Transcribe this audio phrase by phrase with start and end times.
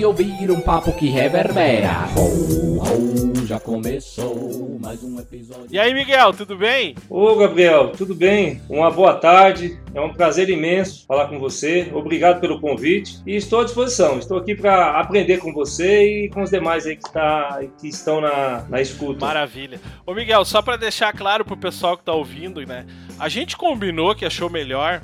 [0.05, 2.07] ouvir um papo que reverbera.
[2.15, 5.67] Ho, ho, já começou mais um episódio.
[5.69, 6.95] E aí, Miguel, tudo bem?
[7.09, 8.61] Ô Gabriel, tudo bem?
[8.69, 9.79] Uma boa tarde.
[9.93, 11.91] É um prazer imenso falar com você.
[11.93, 14.19] Obrigado pelo convite e estou à disposição.
[14.19, 18.21] Estou aqui para aprender com você e com os demais aí que, tá, que estão
[18.21, 19.25] na, na escuta.
[19.25, 19.79] Maravilha.
[20.05, 22.85] Ô, Miguel, só para deixar claro pro pessoal que tá ouvindo, né?
[23.19, 25.01] A gente combinou que achou melhor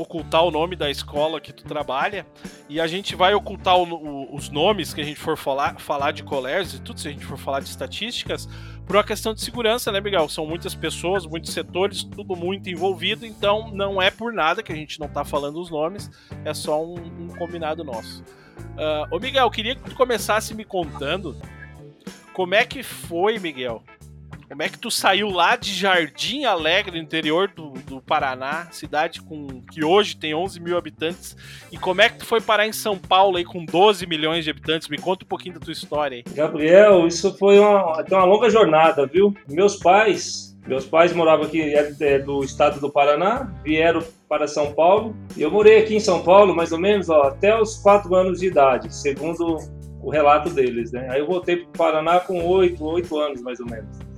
[0.00, 2.26] ocultar o nome da escola que tu trabalha
[2.68, 6.12] e a gente vai ocultar o- o- os nomes que a gente for falar, falar
[6.12, 8.48] de colégios e tudo, se a gente for falar de estatísticas,
[8.86, 10.28] por uma questão de segurança, né, Miguel?
[10.28, 14.76] São muitas pessoas, muitos setores, tudo muito envolvido, então não é por nada que a
[14.76, 16.10] gente não tá falando os nomes,
[16.44, 18.24] é só um, um combinado nosso.
[18.78, 21.36] Ah, ô, Miguel, eu queria que tu começasse me contando
[22.32, 23.82] como é que foi, Miguel,
[24.50, 29.22] como é que tu saiu lá de Jardim Alegre, no interior do, do Paraná, cidade
[29.22, 31.36] com que hoje tem 11 mil habitantes,
[31.70, 34.50] e como é que tu foi parar em São Paulo aí com 12 milhões de
[34.50, 34.88] habitantes?
[34.88, 36.34] Me conta um pouquinho da tua história aí.
[36.34, 39.32] Gabriel, isso foi uma, uma longa jornada, viu?
[39.48, 44.72] Meus pais, meus pais moravam aqui é, é, do estado do Paraná, vieram para São
[44.72, 45.14] Paulo.
[45.36, 48.40] E eu morei aqui em São Paulo, mais ou menos, ó, até os 4 anos
[48.40, 49.58] de idade, segundo
[50.02, 51.06] o relato deles, né?
[51.08, 54.09] Aí eu voltei para o Paraná com 8, 8 anos, mais ou menos.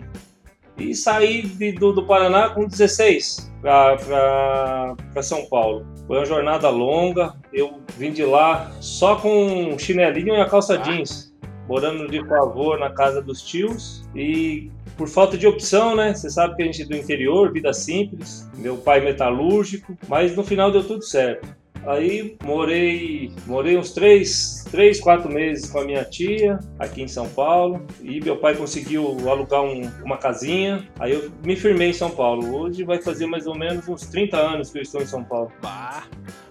[0.91, 5.87] E saí de- do, do Paraná com 16 para São Paulo.
[6.07, 7.35] Foi uma jornada longa.
[7.53, 10.79] Eu vim de lá só com um chinelinho e a calça Ah.
[10.79, 11.33] jeans,
[11.69, 14.05] morando de favor na casa dos tios.
[14.15, 16.15] E por falta de opção, né?
[16.15, 18.49] Você sabe que a gente é do interior, vida simples.
[18.57, 21.49] Meu pai metalúrgico, mas no final deu tudo certo.
[21.87, 27.29] Aí morei, morei uns três, três, quatro meses com a minha tia aqui em São
[27.29, 30.87] Paulo e meu pai conseguiu alugar um- uma casinha.
[31.01, 32.55] Aí eu me firmei em São Paulo.
[32.57, 35.51] Hoje vai fazer mais ou menos uns 30 anos que eu estou em São Paulo.
[35.61, 36.05] Bah.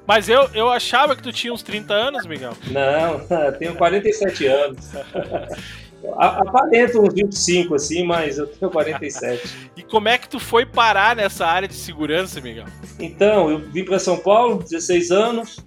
[0.05, 2.53] Mas eu, eu achava que tu tinha uns 30 anos, Miguel.
[2.67, 3.21] Não,
[3.57, 4.89] tenho 47 anos.
[6.17, 9.71] Aparento uns 25 assim, mas eu tenho 47.
[9.77, 12.65] E como é que tu foi parar nessa área de segurança, Miguel?
[12.99, 15.65] Então, eu vim para São Paulo, 16 anos.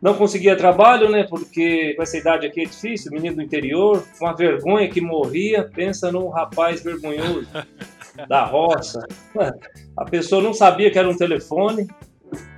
[0.00, 1.24] Não conseguia trabalho, né?
[1.24, 5.64] Porque com essa idade aqui é difícil, menino do interior, com uma vergonha que morria.
[5.74, 7.48] Pensa num rapaz vergonhoso
[8.28, 9.00] da roça.
[9.96, 11.88] A pessoa não sabia que era um telefone.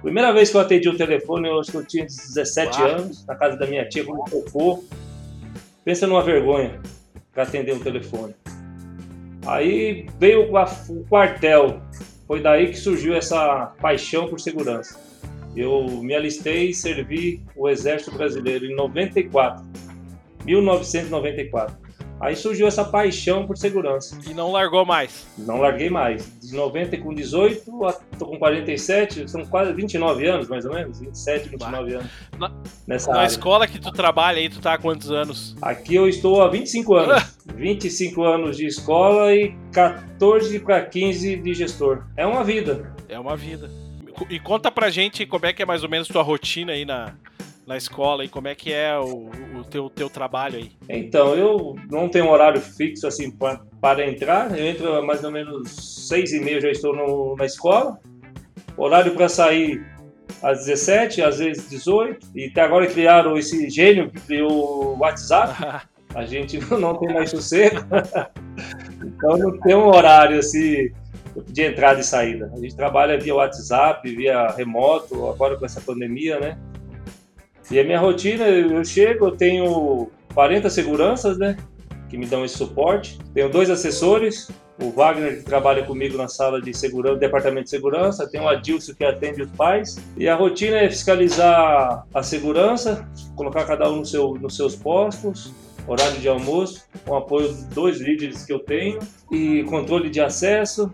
[0.02, 2.90] Primeira vez que eu atendi o telefone, eu acho que eu tinha 17 Uau.
[2.90, 4.84] anos, na casa da minha tia, quando tocou.
[5.86, 6.80] Pensa numa vergonha
[7.32, 8.34] para atender um telefone.
[9.46, 11.80] Aí veio o quartel.
[12.26, 15.00] Foi daí que surgiu essa paixão por segurança.
[15.54, 19.64] Eu me alistei e servi o Exército Brasileiro em 94,
[20.44, 21.76] 1994.
[22.18, 24.18] Aí surgiu essa paixão por segurança.
[24.28, 25.26] E não largou mais.
[25.36, 26.26] Não larguei mais.
[26.40, 30.98] De 90 com 18, a- tô com 47, são quase 29 anos, mais ou menos.
[30.98, 32.06] 27, 29 anos.
[32.38, 32.50] Na-
[32.86, 33.26] Nessa Na área.
[33.26, 35.54] escola que tu trabalha aí, tu tá há quantos anos?
[35.60, 37.36] Aqui eu estou há 25 anos.
[37.54, 42.04] 25 anos de escola e 14 para 15 de gestor.
[42.16, 42.94] É uma vida.
[43.08, 43.70] É uma vida.
[44.30, 47.12] E conta pra gente como é que é mais ou menos tua rotina aí na,
[47.66, 49.28] na escola e como é que é o,
[49.58, 50.70] o teu, teu trabalho aí?
[50.88, 54.56] Então, eu não tenho um horário fixo assim pra, para entrar.
[54.56, 55.70] Eu entro mais ou menos
[56.08, 57.98] seis e meia já estou no, na escola.
[58.76, 59.84] Horário para sair
[60.42, 62.28] às 17, às vezes 18.
[62.34, 65.86] E até agora criaram esse gênio que criou o WhatsApp.
[66.14, 67.80] A gente não tem mais sossego.
[69.04, 70.90] então não tem um horário assim
[71.48, 72.50] de entrada e saída.
[72.54, 76.58] A gente trabalha via WhatsApp, via remoto, agora com essa pandemia, né?
[77.70, 81.56] E a minha rotina, eu chego, eu tenho 40 seguranças, né?
[82.08, 83.18] Que me dão esse suporte.
[83.34, 84.48] Tenho dois assessores,
[84.80, 88.94] o Wagner que trabalha comigo na sala de segurança, departamento de segurança, tem o Adilson
[88.94, 89.96] que atende os pais.
[90.16, 95.52] E a rotina é fiscalizar a segurança, colocar cada um no seu, nos seus postos,
[95.88, 98.98] horário de almoço, com apoio dos dois líderes que eu tenho,
[99.30, 100.92] e controle de acesso,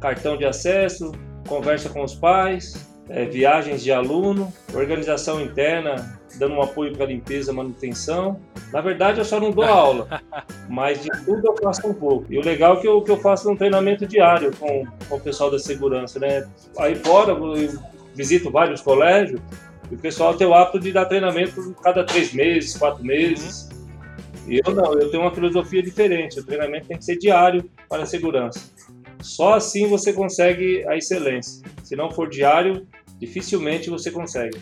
[0.00, 1.12] cartão de acesso,
[1.48, 7.52] conversa com os pais, é, viagens de aluno, organização interna, dando um apoio para limpeza,
[7.52, 8.40] manutenção.
[8.72, 10.22] Na verdade, eu só não dou aula,
[10.68, 12.32] mas de tudo eu faço um pouco.
[12.32, 15.20] E o legal é que eu, que eu faço um treinamento diário com, com o
[15.20, 16.48] pessoal da segurança, né?
[16.78, 17.68] Aí fora, eu
[18.14, 19.40] visito vários colégios
[19.90, 23.68] e o pessoal tem o hábito de dar treinamento cada três meses, quatro meses.
[24.46, 26.38] E eu não, eu tenho uma filosofia diferente.
[26.38, 28.60] O treinamento tem que ser diário para a segurança.
[29.20, 31.64] Só assim você consegue a excelência.
[31.82, 32.86] Se não for diário,
[33.24, 34.60] dificilmente você consegue.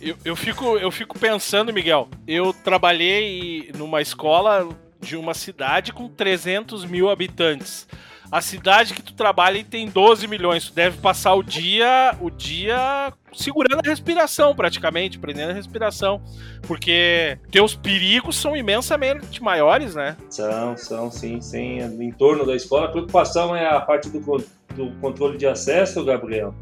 [0.00, 4.68] Eu, eu, fico, eu fico pensando, Miguel, eu trabalhei numa escola
[5.00, 7.86] de uma cidade com 300 mil habitantes.
[8.30, 10.68] A cidade que tu trabalha tem 12 milhões.
[10.68, 16.22] Tu deve passar o dia, o dia segurando a respiração, praticamente, prendendo a respiração.
[16.62, 20.16] Porque teus perigos são imensamente maiores, né?
[20.28, 21.80] São, são, sim, sim.
[21.80, 26.54] Em torno da escola, a preocupação é a parte do, do controle de acesso, Gabriel.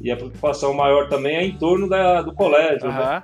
[0.00, 2.88] E a preocupação maior também é em torno da, do colégio.
[2.88, 2.94] Uhum.
[2.94, 3.22] Né?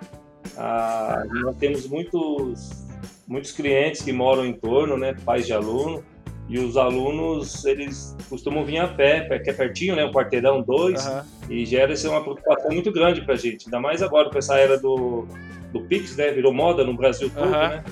[0.57, 2.87] Ah, nós temos muitos,
[3.27, 6.03] muitos clientes que moram em torno, né, pais de aluno,
[6.49, 10.05] e os alunos, eles costumam vir a pé, que é pertinho, né?
[10.05, 11.07] Um quarteirão, dois.
[11.07, 11.23] Uhum.
[11.49, 13.67] E gera isso uma preocupação muito grande pra gente.
[13.67, 15.27] Ainda mais agora com essa era do,
[15.73, 16.31] do Pix, né?
[16.31, 17.53] Virou moda no Brasil todo, uhum.
[17.53, 17.85] né?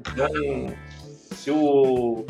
[0.00, 2.24] Então, se o,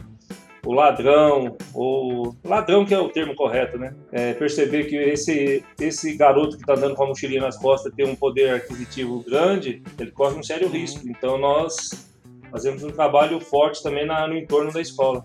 [0.66, 3.94] o ladrão, ou ladrão que é o termo correto, né?
[4.10, 8.04] É perceber que esse, esse garoto que está andando com a mochilinha nas costas tem
[8.04, 10.72] um poder aquisitivo grande, ele corre um sério uhum.
[10.72, 11.08] risco.
[11.08, 12.10] Então nós
[12.50, 15.24] fazemos um trabalho forte também na, no entorno da escola,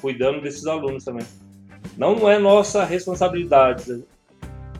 [0.00, 1.26] cuidando desses alunos também.
[1.96, 4.04] Não é nossa responsabilidade,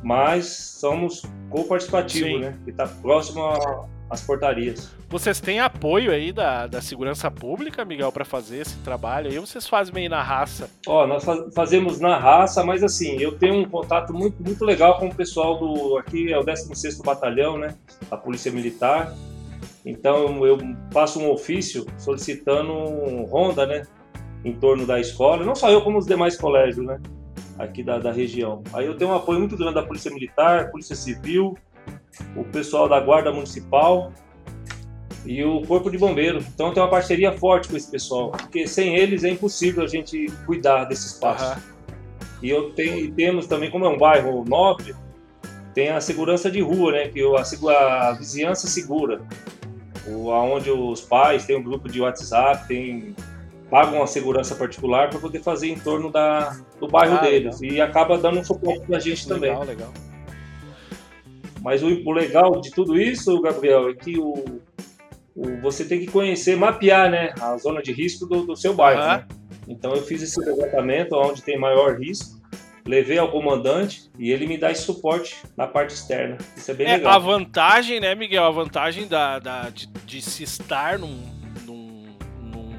[0.00, 0.46] mas
[0.78, 2.56] somos co-participativo, né?
[2.64, 3.42] Que está próximo
[4.10, 4.90] às portarias.
[5.08, 9.30] Vocês têm apoio aí da, da segurança pública, Miguel, para fazer esse trabalho?
[9.30, 10.70] Aí vocês fazem meio na raça?
[10.86, 11.24] Ó, nós
[11.54, 15.58] fazemos na raça, mas assim, eu tenho um contato muito, muito legal com o pessoal
[15.58, 15.96] do.
[15.98, 17.74] Aqui é o 16 Batalhão, né?
[18.10, 19.14] Da Polícia Militar.
[19.84, 20.58] Então eu
[20.90, 23.86] faço um ofício solicitando um ronda, né,
[24.44, 27.00] em torno da escola, não só eu como os demais colégios, né,
[27.58, 28.62] aqui da, da região.
[28.72, 31.56] Aí eu tenho um apoio muito grande da Polícia Militar, Polícia Civil,
[32.36, 34.12] o pessoal da Guarda Municipal
[35.24, 36.44] e o Corpo de Bombeiro.
[36.54, 40.26] Então tem uma parceria forte com esse pessoal, porque sem eles é impossível a gente
[40.46, 41.54] cuidar desse espaço.
[41.54, 41.78] Uhum.
[42.42, 44.94] E eu tenho, temos também, como é um bairro nobre,
[45.74, 49.20] tem a segurança de rua, né, que a, a vizinhança segura
[50.10, 53.14] onde os pais têm um grupo de WhatsApp, tem,
[53.70, 57.60] pagam a segurança particular para poder fazer em torno da, do bairro ah, deles.
[57.60, 57.76] Legal.
[57.76, 59.76] E acaba dando um suporte para a gente legal, também.
[59.76, 59.92] Legal.
[61.62, 64.60] Mas o, o, legal de tudo isso, Gabriel, é que o,
[65.34, 69.00] o, você tem que conhecer, mapear né, a zona de risco do, do seu bairro.
[69.00, 69.26] Né?
[69.66, 72.38] Então eu fiz esse levantamento onde tem maior risco
[72.88, 76.38] levei ao comandante e ele me dá esse suporte na parte externa.
[76.56, 77.12] Isso é bem é, legal.
[77.12, 78.44] A vantagem, né, Miguel?
[78.44, 81.20] A vantagem da, da de, de se estar num,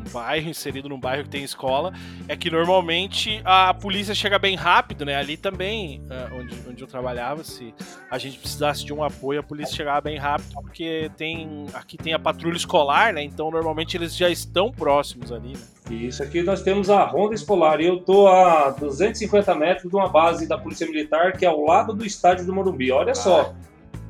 [0.09, 1.93] bairro, inserido num bairro que tem escola,
[2.27, 5.15] é que normalmente a polícia chega bem rápido, né?
[5.15, 7.73] Ali também, é, onde, onde eu trabalhava, se
[8.09, 12.13] a gente precisasse de um apoio, a polícia chegava bem rápido, porque tem aqui tem
[12.13, 13.23] a patrulha escolar, né?
[13.23, 15.79] Então normalmente eles já estão próximos ali, né?
[15.89, 20.07] Isso aqui nós temos a ronda escolar e eu tô a 250 metros de uma
[20.07, 22.91] base da Polícia Militar que é ao lado do estádio do Morumbi.
[22.91, 23.15] Olha ah.
[23.15, 23.53] só.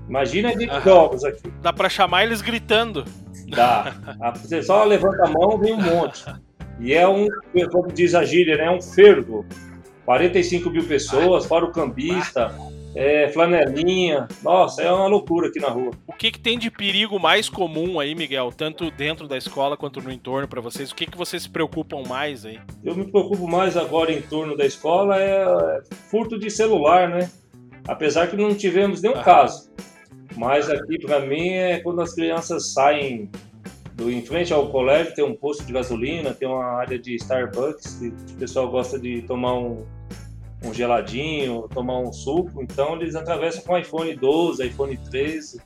[0.09, 1.53] Imagina de jogos aqui.
[1.61, 3.05] Dá para chamar eles gritando.
[3.47, 3.93] Dá.
[4.41, 6.25] Você só levanta a mão, vem um monte.
[6.79, 7.27] E é um,
[7.71, 8.65] como diz a gíria, né?
[8.65, 9.45] É um fervo.
[10.05, 12.51] 45 mil pessoas, fora o cambista,
[12.95, 14.27] é, flanelinha.
[14.41, 15.91] Nossa, é uma loucura aqui na rua.
[16.07, 18.51] O que, que tem de perigo mais comum aí, Miguel?
[18.51, 20.89] Tanto dentro da escola quanto no entorno para vocês?
[20.89, 22.59] O que, que vocês se preocupam mais aí?
[22.83, 27.29] Eu me preocupo mais agora em torno da escola é furto de celular, né?
[27.87, 29.23] Apesar que não tivemos nenhum ah.
[29.23, 29.68] caso.
[30.39, 33.29] Mas aqui para mim é quando as crianças saem
[33.96, 37.96] do, em frente ao colégio, tem um posto de gasolina, tem uma área de Starbucks,
[37.96, 39.86] que o pessoal gosta de tomar um,
[40.63, 45.62] um geladinho, tomar um suco, então eles atravessam com iPhone 12, iPhone 13.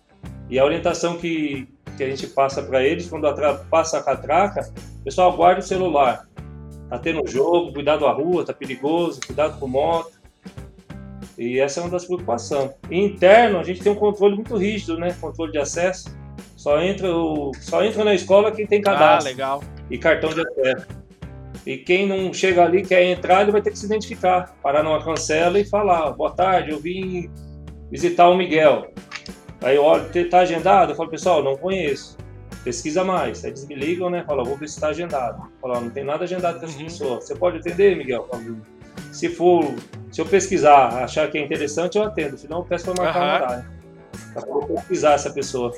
[0.49, 3.27] E a orientação que, que a gente passa para eles, quando
[3.69, 6.27] passa a catraca, pessoal guarda o celular.
[6.89, 10.22] Tá tendo jogo, cuidado à rua, tá perigoso, cuidado com moto.
[11.37, 12.71] E essa é uma das preocupações.
[12.89, 15.15] E interno, a gente tem um controle muito rígido, né?
[15.19, 16.15] Controle de acesso.
[16.55, 19.29] Só entra, o, só entra na escola quem tem cadastro.
[19.29, 19.63] Ah, legal.
[19.89, 20.87] E cartão de acesso.
[21.65, 24.55] E quem não chega ali, quer entrar, ele vai ter que se identificar.
[24.61, 27.29] Parar numa cancela e falar: boa tarde, eu vim
[27.89, 28.91] visitar o Miguel.
[29.61, 30.91] Aí eu olho, tá agendado?
[30.91, 32.17] Eu falo, pessoal, não conheço.
[32.63, 33.43] Pesquisa mais.
[33.43, 34.23] Aí eles me ligam, né?
[34.25, 35.49] Fala, vou ver se está agendado.
[35.61, 36.83] Fala, não tem nada agendado com essa uhum.
[36.83, 37.21] pessoa.
[37.21, 38.27] Você pode atender, Miguel?
[38.29, 38.57] Falo,
[39.11, 39.73] se for,
[40.11, 42.37] se eu pesquisar, achar que é interessante, eu atendo.
[42.37, 43.25] Senão eu peço para marcar uhum.
[43.25, 43.65] um horário.
[44.33, 45.75] Para pesquisar essa pessoa.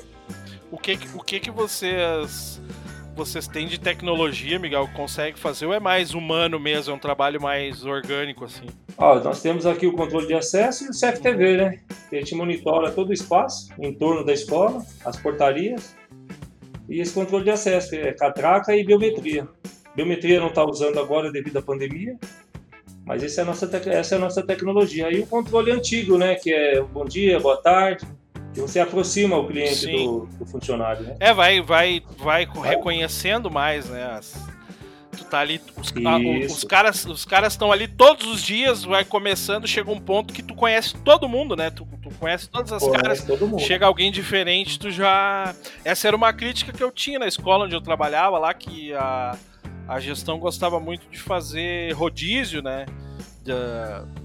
[0.70, 2.60] O que, o que que vocês
[3.16, 7.40] vocês têm de tecnologia, Miguel, consegue fazer ou é mais humano mesmo, é um trabalho
[7.40, 8.66] mais orgânico assim?
[8.98, 11.78] Ó, nós temos aqui o controle de acesso e o CFTV, né?
[12.10, 15.96] Que a gente monitora todo o espaço em torno da escola, as portarias
[16.88, 19.48] e esse controle de acesso, é catraca e biometria.
[19.94, 22.18] Biometria não está usando agora devido à pandemia,
[23.06, 25.06] mas essa é a nossa, essa é a nossa tecnologia.
[25.06, 26.34] Aí o controle antigo, né?
[26.34, 28.04] Que é bom dia, boa tarde,
[28.52, 31.16] que você aproxima o cliente do, do, funcionário, né?
[31.20, 34.04] É, vai, vai, vai reconhecendo mais, né?
[34.06, 34.34] As,
[35.16, 39.04] tu tá ali, os, a, os caras, os caras estão ali todos os dias, vai
[39.04, 41.70] começando, chega um ponto que tu conhece todo mundo, né?
[41.70, 43.24] Tu, tu conhece todas as caras.
[43.60, 45.54] Chega alguém diferente, tu já.
[45.84, 49.38] Essa era uma crítica que eu tinha na escola onde eu trabalhava lá, que a,
[49.88, 52.86] a gestão gostava muito de fazer rodízio, né?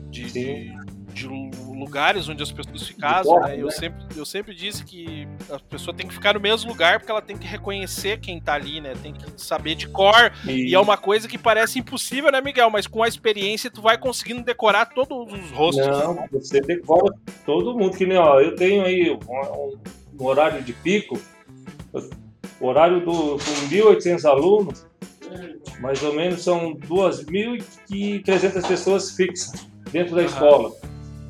[0.09, 0.73] De, de,
[1.13, 3.55] de lugares onde as pessoas ficavam, né?
[3.59, 3.71] Eu, né?
[3.71, 7.21] sempre, eu sempre disse que a pessoa tem que ficar no mesmo lugar porque ela
[7.21, 8.93] tem que reconhecer quem tá ali, né?
[9.01, 10.31] Tem que saber de cor.
[10.47, 12.69] E, e é uma coisa que parece impossível, né, Miguel?
[12.69, 15.85] Mas com a experiência tu vai conseguindo decorar todos os rostos.
[15.85, 17.13] Não, você decora
[17.45, 17.95] todo mundo.
[17.95, 19.77] Que nem, ó, eu tenho aí um,
[20.19, 21.19] um horário de pico,
[22.59, 24.85] o horário do, com 1.800 alunos,
[25.79, 30.27] mais ou menos são 2.300 pessoas fixas dentro da uhum.
[30.27, 30.71] escola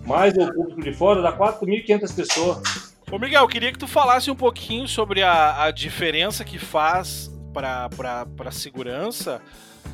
[0.06, 2.94] mais o público de fora, dá 4.500 pessoas.
[3.12, 7.90] Ô Miguel, queria que tu falasse um pouquinho sobre a, a diferença que faz para
[8.46, 9.42] a segurança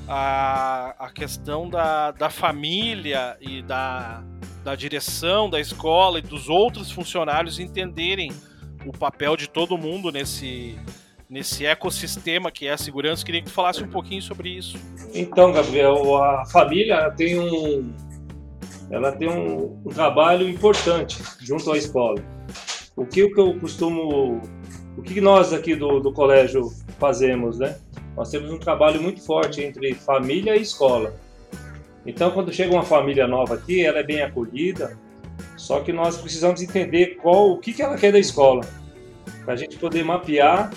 [0.07, 4.23] a, a questão da, da família e da,
[4.63, 8.31] da direção da escola e dos outros funcionários entenderem
[8.85, 10.77] o papel de todo mundo nesse,
[11.29, 13.25] nesse ecossistema que é a segurança.
[13.25, 14.77] Queria que tu falasse um pouquinho sobre isso.
[15.13, 17.93] Então, Gabriel, a família tem um,
[18.89, 22.24] ela tem um, um trabalho importante junto à escola.
[22.96, 24.41] O que, o que eu costumo,
[24.98, 27.77] o que nós aqui do, do colégio fazemos, né?
[28.15, 31.13] Nós temos um trabalho muito forte entre família e escola.
[32.05, 34.98] Então, quando chega uma família nova aqui, ela é bem acolhida,
[35.57, 38.62] só que nós precisamos entender qual, o que, que ela quer da escola,
[39.43, 40.72] para a gente poder mapear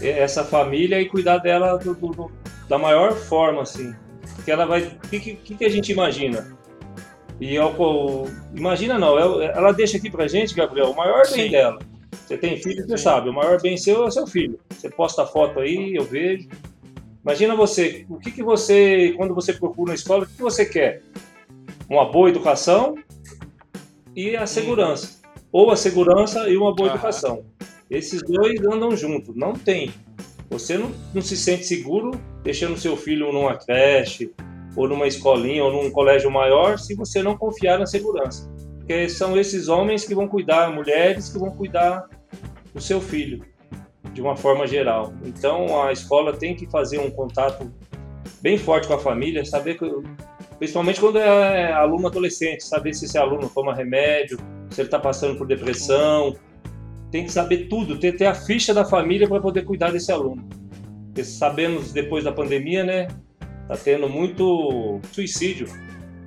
[0.00, 2.30] essa família e cuidar dela do, do,
[2.68, 3.94] da maior forma, assim.
[4.44, 6.56] Que ela vai, o que, que, que a gente imagina?
[7.40, 7.74] E eu,
[8.54, 11.50] imagina não, ela deixa aqui pra gente, Gabriel, o maior bem Sim.
[11.50, 11.78] dela.
[12.12, 13.04] Você tem filho, você Sim.
[13.04, 14.58] sabe, o maior bem seu é o seu filho.
[14.70, 16.48] Você posta foto aí, eu vejo.
[17.22, 20.64] Imagina você, o que, que você, quando você procura na escola, o que, que você
[20.64, 21.02] quer?
[21.88, 22.96] Uma boa educação
[24.14, 25.20] e a segurança.
[25.50, 27.44] Ou a segurança e uma boa educação.
[27.90, 29.92] Esses dois andam juntos, não tem.
[30.50, 32.12] Você não, não se sente seguro
[32.42, 34.32] deixando seu filho numa creche,
[34.76, 38.50] ou numa escolinha ou num colégio maior se você não confiar na segurança.
[38.78, 42.08] Porque são esses homens que vão cuidar, mulheres que vão cuidar
[42.74, 43.44] do seu filho,
[44.12, 45.14] de uma forma geral.
[45.24, 47.72] Então a escola tem que fazer um contato
[48.42, 49.90] bem forte com a família, saber que,
[50.58, 54.38] principalmente quando é aluno adolescente, saber se esse aluno toma remédio,
[54.70, 56.36] se ele está passando por depressão,
[57.14, 60.44] tem que saber tudo, ter, ter a ficha da família para poder cuidar desse aluno.
[61.06, 63.06] Porque sabemos depois da pandemia, né,
[63.68, 65.66] Tá tendo muito suicídio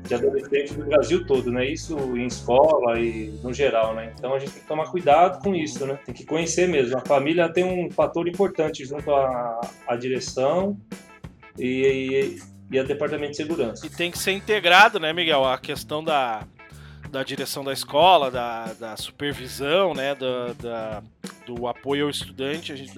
[0.08, 1.66] de adolescentes do Brasil todo, né?
[1.70, 4.14] Isso em escola e no geral, né?
[4.18, 6.00] Então a gente tem que tomar cuidado com isso, né?
[6.06, 6.98] Tem que conhecer mesmo.
[6.98, 10.80] A família tem um fator importante junto à, à direção
[11.60, 12.40] e,
[12.72, 13.86] e, e ao departamento de segurança.
[13.86, 15.46] E tem que ser integrado, né, Miguel?
[15.46, 16.48] A questão da,
[17.10, 21.04] da direção da escola, da, da supervisão, né, da, da,
[21.46, 22.94] do apoio ao estudante, a gente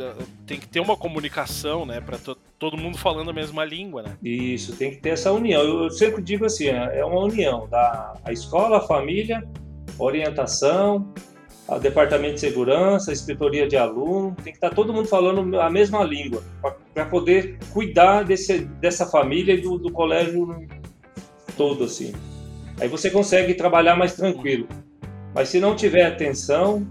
[0.45, 4.17] tem que ter uma comunicação, né, para to, todo mundo falando a mesma língua, né?
[4.23, 5.61] Isso, tem que ter essa união.
[5.61, 9.47] Eu sempre digo assim, é, é uma união da a escola, a família,
[9.97, 11.13] orientação
[11.75, 15.59] o departamento de segurança, a inspetoria de aluno, tem que estar tá todo mundo falando
[15.59, 16.43] a mesma língua
[16.93, 20.67] para poder cuidar desse, dessa família e do, do colégio
[21.55, 22.13] todo assim.
[22.79, 24.67] Aí você consegue trabalhar mais tranquilo.
[25.33, 26.87] Mas se não tiver atenção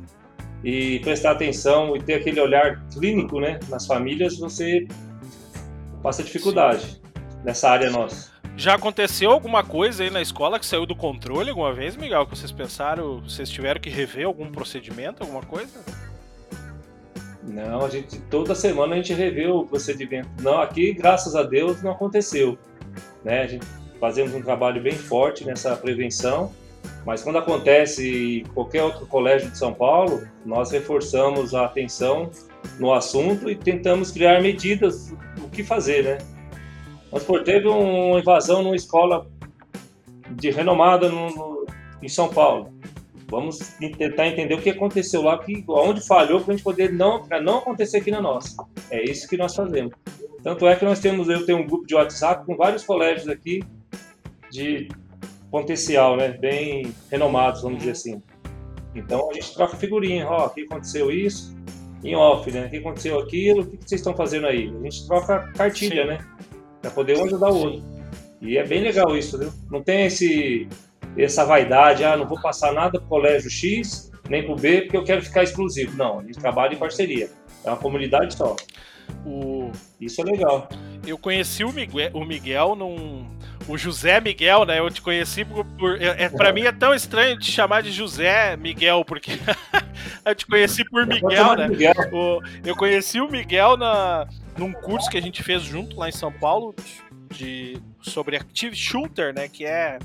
[0.63, 4.87] e prestar atenção e ter aquele olhar clínico, né, nas famílias, você
[6.03, 7.01] passa dificuldade
[7.45, 8.31] nessa área nossa.
[8.57, 12.27] Já aconteceu alguma coisa aí na escola que saiu do controle alguma vez, Miguel?
[12.27, 15.79] Que vocês pensaram, vocês tiveram que rever algum procedimento, alguma coisa?
[17.45, 20.29] Não, a gente toda semana a gente revê o procedimento.
[20.43, 22.59] Não, aqui, graças a Deus, não aconteceu.
[23.25, 23.43] Né?
[23.43, 23.67] A gente
[24.01, 26.53] fazemos um trabalho bem forte nessa prevenção,
[27.05, 32.31] mas quando acontece em qualquer outro colégio de São Paulo, nós reforçamos a atenção
[32.79, 36.19] no assunto e tentamos criar medidas o que fazer, né?
[37.11, 39.27] Mas por teve uma invasão numa escola
[40.33, 41.67] de renomada no, no,
[42.03, 42.73] em São Paulo.
[43.31, 43.59] Vamos
[43.97, 47.59] tentar entender o que aconteceu lá, que, onde falhou para a gente poder não, não
[47.59, 48.57] acontecer aqui na nossa.
[48.91, 49.95] É isso que nós fazemos.
[50.43, 53.63] Tanto é que nós temos, eu tenho um grupo de WhatsApp com vários colégios aqui
[54.51, 54.89] de
[55.51, 56.29] potencial, né?
[56.29, 58.23] Bem renomados, vamos dizer assim.
[58.95, 61.57] Então a gente troca figurinha, ó, aqui aconteceu isso,
[62.03, 62.67] em off, né?
[62.67, 64.69] O que aconteceu aquilo, o que vocês estão fazendo aí?
[64.69, 66.09] A gente troca cartilha, Sim.
[66.09, 66.19] né?
[66.81, 67.83] para poder um ajudar o outro.
[68.41, 69.53] E é bem legal isso, viu?
[69.71, 70.69] Não tem esse
[71.17, 75.03] essa vaidade, ah, não vou passar nada pro colégio X, nem pro B, porque eu
[75.03, 75.97] quero ficar exclusivo.
[75.97, 77.29] Não, a gente trabalha em parceria.
[77.65, 78.55] É uma comunidade só.
[79.27, 79.73] O...
[80.01, 80.69] Isso é legal.
[81.05, 83.27] Eu conheci o Miguel, o Miguel num.
[83.69, 84.79] O José Miguel, né?
[84.79, 85.65] Eu te conheci por.
[85.65, 89.33] por é, é, pra mim é tão estranho te chamar de José Miguel, porque
[90.25, 91.69] eu te conheci por Miguel, né?
[91.69, 91.95] Miguel.
[92.11, 96.13] O, eu conheci o Miguel na, num curso que a gente fez junto lá em
[96.13, 96.75] São Paulo
[97.31, 99.99] de sobre Active Shooter, né, que é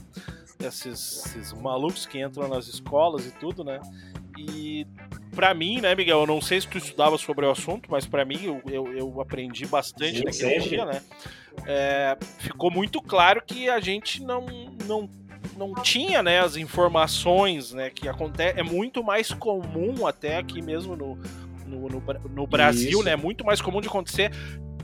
[0.59, 3.79] esses, esses malucos que entram nas escolas e tudo, né?
[4.37, 4.85] E
[5.35, 8.23] para mim, né, Miguel, eu não sei se tu estudava sobre o assunto, mas para
[8.23, 10.69] mim eu, eu, eu, aprendi bastante Sim, naquele sempre.
[10.69, 11.01] dia, né?
[11.65, 14.45] É, ficou muito claro que a gente não,
[14.85, 15.09] não,
[15.55, 18.59] não tinha né, as informações né, que acontece.
[18.59, 21.15] É muito mais comum até aqui mesmo no,
[21.65, 23.03] no, no, no Brasil, Isso.
[23.03, 23.15] né?
[23.15, 24.31] Muito mais comum de acontecer.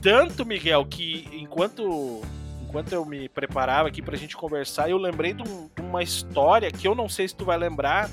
[0.00, 2.22] Tanto, Miguel, que enquanto
[2.70, 6.70] enquanto eu me preparava aqui pra gente conversar, eu lembrei de, um, de, uma história
[6.70, 8.08] que eu não sei se tu vai lembrar.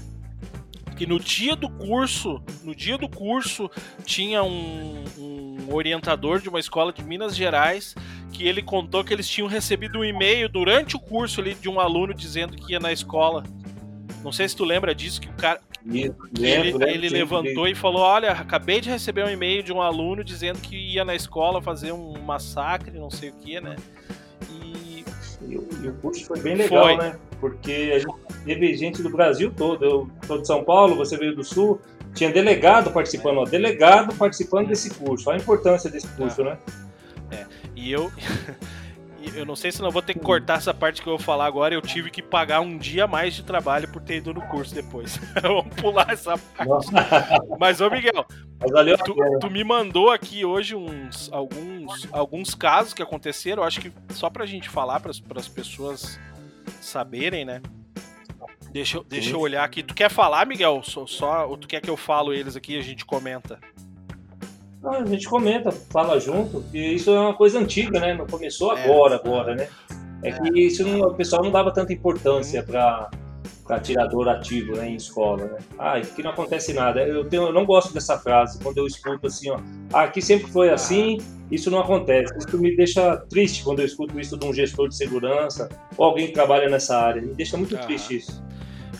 [0.97, 3.69] Que no dia do curso, no dia do curso,
[4.03, 7.95] tinha um, um orientador de uma escola de Minas Gerais
[8.31, 11.79] que ele contou que eles tinham recebido um e-mail durante o curso ali de um
[11.79, 13.43] aluno dizendo que ia na escola.
[14.23, 15.61] Não sei se tu lembra disso, que o cara,
[16.35, 20.59] ele, ele levantou e falou: Olha, acabei de receber um e-mail de um aluno dizendo
[20.59, 23.75] que ia na escola fazer um massacre, não sei o que, né?
[25.47, 26.97] E, o curso foi bem legal, foi.
[26.97, 27.15] né?
[27.39, 29.85] Porque a gente teve gente do Brasil todo.
[29.85, 31.79] Eu sou de São Paulo, você veio do Sul.
[32.13, 35.29] Tinha delegado participando, ó, delegado participando desse curso.
[35.29, 36.57] Olha a importância desse curso, né?
[37.31, 38.11] É, e eu.
[39.35, 41.45] eu não sei se não vou ter que cortar essa parte que eu vou falar
[41.45, 41.73] agora.
[41.73, 45.17] Eu tive que pagar um dia mais de trabalho por ter ido no curso depois.
[45.41, 46.87] Vamos pular essa parte.
[47.59, 48.25] Mas, ô Miguel,
[48.59, 53.63] Mas tu, tu, me mandou aqui hoje uns alguns, alguns casos que aconteceram.
[53.63, 56.19] Acho que só pra gente falar, para as pessoas
[56.81, 57.61] saberem, né?
[58.71, 59.81] Deixa, deixa eu olhar aqui.
[59.81, 60.81] Tu quer falar, Miguel?
[60.83, 63.59] Só, só, ou tu quer que eu falo eles aqui e a gente comenta?
[64.91, 68.13] A gente comenta, fala junto, e isso é uma coisa antiga, né?
[68.13, 68.83] Não começou é.
[68.83, 69.17] agora, é.
[69.17, 69.67] agora, né?
[70.23, 73.09] É que isso não, o pessoal não dava tanta importância para
[73.69, 75.57] atirador ativo né, em escola, né?
[75.77, 77.01] Ah, aqui não acontece nada.
[77.01, 79.59] Eu, tenho, eu não gosto dessa frase, quando eu escuto assim, ó,
[79.93, 81.17] ah, aqui sempre foi assim,
[81.51, 82.33] isso não acontece.
[82.37, 86.27] Isso me deixa triste quando eu escuto isso de um gestor de segurança ou alguém
[86.27, 87.21] que trabalha nessa área.
[87.21, 87.79] Me deixa muito ah.
[87.79, 88.43] triste isso.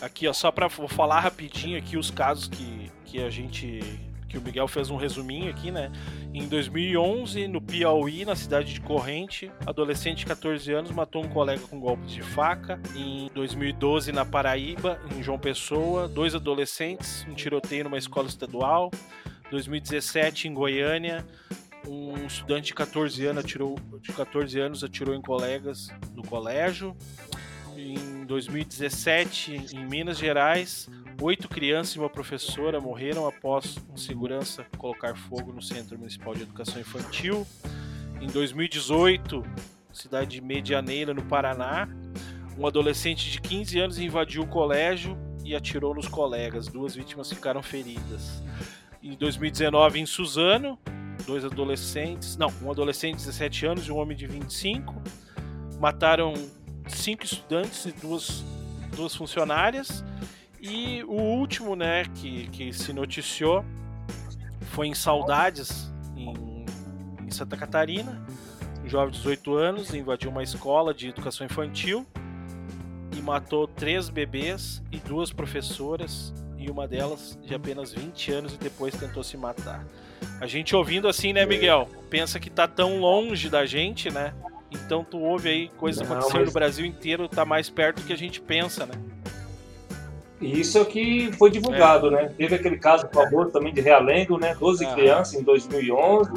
[0.00, 4.42] Aqui, ó, só para falar rapidinho aqui os casos que, que a gente que o
[4.42, 5.90] Miguel fez um resuminho aqui, né?
[6.34, 11.62] Em 2011, no Piauí, na cidade de Corrente, adolescente de 14 anos matou um colega
[11.68, 12.78] com golpes de faca.
[12.94, 18.90] Em 2012, na Paraíba, em João Pessoa, dois adolescentes, um tiroteio numa escola estadual.
[19.50, 21.24] 2017, em Goiânia,
[21.86, 26.94] um estudante de 14 anos atirou, de 14 anos atirou em colegas no colégio.
[27.76, 30.88] Em 2017, em Minas Gerais,
[31.20, 36.42] Oito crianças e uma professora morreram após um segurança colocar fogo no Centro Municipal de
[36.42, 37.44] Educação Infantil.
[38.20, 39.42] Em 2018,
[39.92, 41.88] cidade de Medianeira, no Paraná,
[42.56, 46.68] um adolescente de 15 anos invadiu o colégio e atirou nos colegas.
[46.68, 48.40] Duas vítimas ficaram feridas.
[49.02, 50.78] Em 2019, em Suzano,
[51.26, 55.02] dois adolescentes, não, um adolescente de 17 anos e um homem de 25,
[55.80, 56.32] mataram
[56.88, 58.44] cinco estudantes e duas,
[58.96, 60.04] duas funcionárias
[60.60, 63.64] E o último, né, que, que se noticiou
[64.70, 66.64] foi em Saudades, em,
[67.26, 68.20] em Santa Catarina.
[68.84, 72.06] Um jovem de 18 anos invadiu uma escola de educação infantil
[73.16, 78.58] e matou três bebês e duas professoras, e uma delas de apenas 20 anos e
[78.58, 79.84] depois tentou se matar.
[80.40, 81.88] A gente ouvindo assim, né, Miguel?
[82.10, 84.34] Pensa que tá tão longe da gente, né?
[84.70, 88.06] Então tu ouve aí coisas Não, acontecendo mas- no Brasil inteiro, tá mais perto do
[88.06, 88.94] que a gente pensa, né?
[90.40, 92.32] Isso é o que foi divulgado, né?
[92.36, 94.54] Teve aquele caso famoso também de Realengo, né?
[94.54, 94.94] 12 Aham.
[94.94, 96.30] crianças em 2011,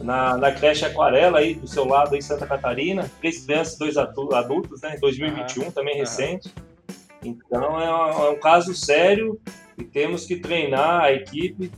[0.00, 3.96] na, na creche Aquarela aí do seu lado em Santa Catarina, três crianças e dois
[3.96, 4.94] adultos, né?
[4.96, 6.00] Em 2021, também Aham.
[6.00, 6.54] recente.
[7.24, 9.40] Então é um, é um caso sério
[9.76, 11.72] e temos que treinar a equipe.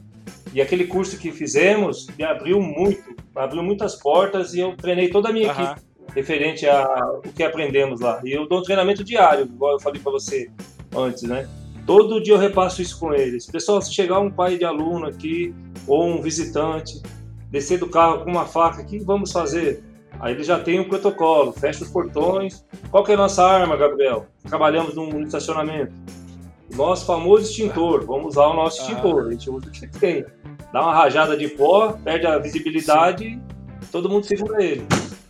[0.53, 5.29] E aquele curso que fizemos me abriu muito, abriu muitas portas e eu treinei toda
[5.29, 5.62] a minha Aham.
[5.73, 6.87] equipe referente a
[7.25, 8.21] o que aprendemos lá.
[8.25, 10.51] E eu dou um treinamento diário, igual eu falei para você
[10.97, 11.49] antes, né?
[11.87, 13.47] Todo dia eu repasso isso com eles.
[13.47, 15.55] Pessoal, se chegar um pai de aluno aqui
[15.87, 17.01] ou um visitante,
[17.51, 19.83] descer do carro com uma faca, o que vamos fazer?
[20.19, 22.64] Aí ele já tem um protocolo, fecha os portões.
[22.90, 24.27] Qual que é a nossa arma, Gabriel?
[24.47, 25.93] Trabalhamos num estacionamento.
[26.75, 28.85] Nosso famoso extintor, vamos usar o nosso Ah.
[28.85, 30.25] extintor, a gente usa o que tem.
[30.73, 33.41] Dá uma rajada de pó, perde a visibilidade,
[33.91, 34.87] todo mundo segura ele.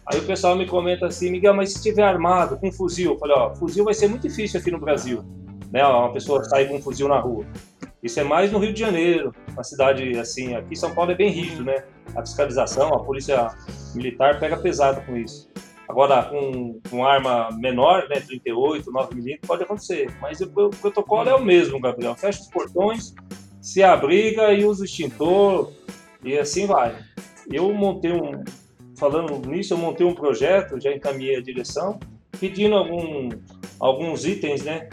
[0.06, 3.12] Aí o pessoal me comenta assim, Miguel, mas se estiver armado com fuzil?
[3.12, 5.24] Eu falei, ó, fuzil vai ser muito difícil aqui no Brasil,
[5.72, 5.86] né?
[5.86, 7.46] Uma pessoa sair com um fuzil na rua.
[8.02, 11.30] Isso é mais no Rio de Janeiro, uma cidade assim, aqui São Paulo é bem
[11.30, 11.84] rígido, né?
[12.16, 13.48] A fiscalização, a polícia
[13.94, 15.48] militar pega pesado com isso.
[15.88, 20.08] Agora, com, com arma menor, né, 38, 9mm, pode acontecer.
[20.20, 22.14] Mas o, o protocolo é o mesmo, Gabriel.
[22.14, 23.12] Fecha os portões,
[23.60, 25.72] se abriga e usa o extintor,
[26.24, 26.96] e assim vai.
[27.50, 28.42] Eu montei um.
[28.96, 31.98] Falando nisso, eu montei um projeto, já encaminhei a direção,
[32.38, 33.30] pedindo algum,
[33.78, 34.90] alguns itens né,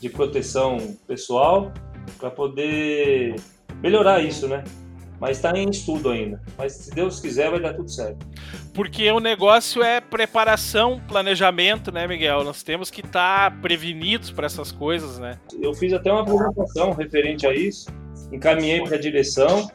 [0.00, 0.78] de proteção
[1.08, 1.72] pessoal
[2.18, 3.34] para poder
[3.82, 4.62] melhorar isso, né?
[5.20, 6.40] Mas está em estudo ainda.
[6.56, 8.24] Mas se Deus quiser, vai dar tudo certo.
[8.72, 12.44] Porque o negócio é preparação, planejamento, né, Miguel?
[12.44, 15.36] Nós temos que estar prevenidos para essas coisas, né?
[15.60, 17.90] Eu fiz até uma apresentação referente a isso,
[18.32, 19.70] encaminhei para a direção,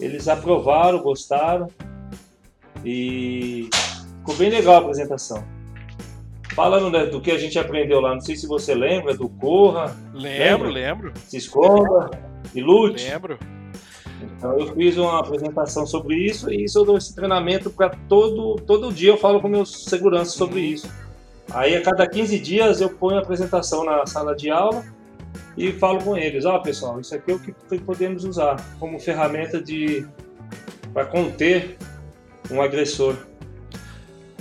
[0.00, 1.68] eles aprovaram, gostaram
[2.84, 3.68] e
[4.18, 5.44] ficou bem legal a apresentação.
[6.54, 9.96] Falando né, do que a gente aprendeu lá, não sei se você lembra, do Corra,
[10.12, 10.68] Lembro, Lembra?
[10.68, 12.10] lembro, se esconda
[12.54, 13.04] e lute.
[13.04, 13.38] lembro.
[14.20, 18.56] Então eu fiz uma apresentação sobre isso e isso eu dou esse treinamento para todo
[18.66, 20.88] todo dia eu falo com meus seguranças sobre isso.
[21.52, 24.84] Aí a cada 15 dias eu ponho a apresentação na sala de aula
[25.58, 29.60] e falo com eles, ó pessoal, isso aqui é o que podemos usar como ferramenta
[29.60, 30.06] de
[30.92, 31.76] para conter
[32.48, 33.16] um agressor.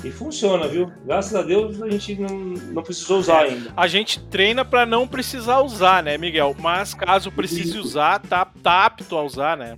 [0.03, 0.91] E funciona, viu?
[1.03, 2.38] Graças a Deus a gente não,
[2.71, 3.73] não precisou usar ainda.
[3.75, 6.56] A gente treina para não precisar usar, né, Miguel?
[6.60, 9.75] Mas caso precise usar, tá, tá apto a usar, né?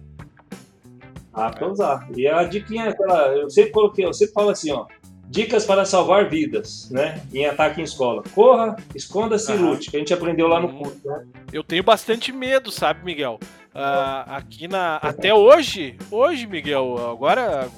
[1.33, 2.05] Ah, pra usar.
[2.17, 4.85] E a diquinha é aquela, eu sempre coloquei, eu sempre falo assim, ó,
[5.29, 7.21] dicas para salvar vidas, né?
[7.31, 8.23] Em ataque em escola.
[8.33, 10.79] Corra, esconda-se e lute, que a gente aprendeu lá no Uhum.
[10.79, 11.23] curso, né?
[11.53, 13.39] Eu tenho bastante medo, sabe, Miguel?
[13.73, 14.95] Ah, aqui na.
[14.97, 17.69] Até hoje, hoje, Miguel, agora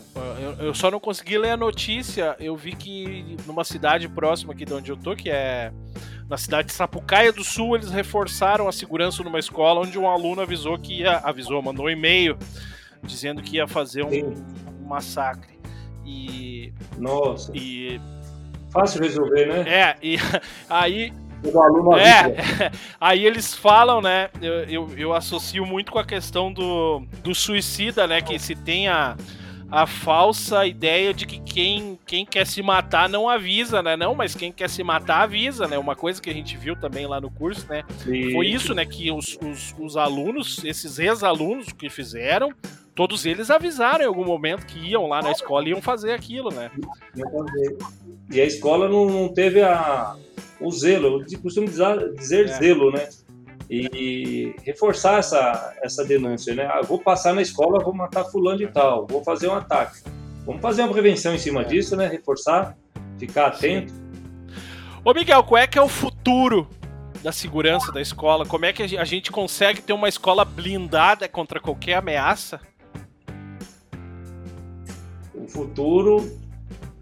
[0.41, 2.35] eu, eu só não consegui ler a notícia.
[2.39, 5.71] Eu vi que numa cidade próxima aqui de onde eu tô, que é
[6.29, 10.41] na cidade de Sapucaia do Sul, eles reforçaram a segurança numa escola onde um aluno
[10.41, 11.17] avisou que ia.
[11.17, 12.37] Avisou, mandou um e-mail
[13.03, 14.09] dizendo que ia fazer um,
[14.81, 15.59] um massacre.
[16.05, 16.73] E.
[16.97, 17.99] Nossa, e
[18.71, 19.69] fácil resolver, né?
[19.69, 20.17] é, e
[20.69, 21.13] aí
[21.99, 24.29] é, aí eles falam, né?
[24.41, 28.21] Eu, eu, eu associo muito com a questão do, do suicida, né?
[28.21, 29.17] Que se tem a,
[29.71, 33.97] a falsa ideia de que quem, quem quer se matar não avisa, né?
[33.97, 35.77] Não, mas quem quer se matar avisa, né?
[35.79, 37.83] Uma coisa que a gente viu também lá no curso, né?
[38.07, 38.85] E- Foi isso, né?
[38.85, 42.53] Que os, os, os alunos, esses ex-alunos que fizeram,
[42.95, 46.49] todos eles avisaram em algum momento que iam lá na escola e iam fazer aquilo,
[46.51, 46.69] né?
[48.31, 50.15] E a escola não, não teve a,
[50.59, 52.57] o zelo, eu costumo dizer, dizer É.
[52.59, 53.07] zelo, né?
[53.69, 56.65] E reforçar essa, essa denúncia, né?
[56.65, 60.01] Ah, vou passar na escola, vou matar fulano de tal, vou fazer um ataque.
[60.45, 61.65] Vamos fazer uma prevenção em cima É.
[61.65, 62.07] disso, né?
[62.07, 62.75] Reforçar,
[63.17, 63.93] ficar atento.
[65.05, 66.67] Ô Miguel, qual é que é o futuro
[67.23, 68.45] da segurança da escola?
[68.45, 72.59] Como é que a gente consegue ter uma escola blindada contra qualquer ameaça?
[75.41, 76.31] O futuro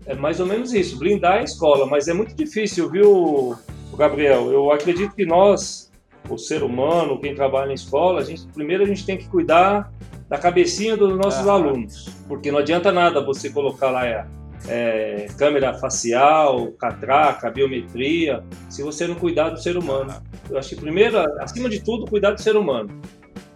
[0.05, 3.55] é mais ou menos isso, blindar a escola, mas é muito difícil, viu,
[3.97, 4.49] Gabriel?
[4.51, 5.91] Eu acredito que nós,
[6.29, 9.91] o ser humano, quem trabalha na escola, a gente, primeiro a gente tem que cuidar
[10.29, 11.51] da cabecinha dos nossos Aham.
[11.51, 14.25] alunos, porque não adianta nada você colocar lá é,
[14.67, 20.13] é, câmera facial, catraca, biometria, se você não cuidar do ser humano.
[20.49, 22.89] Eu acho que primeiro, acima de tudo, cuidar do ser humano.